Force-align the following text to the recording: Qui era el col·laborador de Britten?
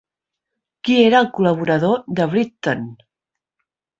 Qui 0.87 0.95
era 1.01 1.19
el 1.19 1.27
col·laborador 1.35 2.01
de 2.21 2.27
Britten? 2.33 2.83